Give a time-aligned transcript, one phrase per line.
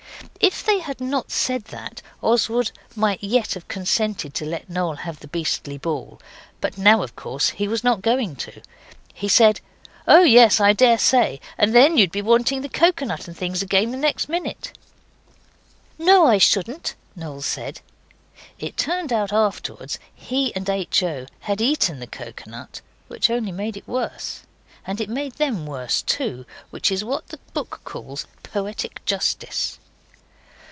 [0.39, 5.19] If they had not said that, Oswald might yet have consented to let Noel have
[5.19, 6.19] the beastly ball,
[6.59, 8.61] but now, of course, he was not going to.
[9.13, 9.61] He said
[10.07, 11.39] 'Oh, yes, I daresay.
[11.59, 14.75] And then you would be wanting the coconut and things again the next minute.'
[15.99, 17.81] 'No, I shouldn't,' Noel said.
[18.59, 21.01] It turned out afterwards he and H.
[21.03, 21.27] O.
[21.41, 24.41] had eaten the coconut, which only made it worse.
[24.87, 29.77] And it made them worse too which is what the book calls poetic justice.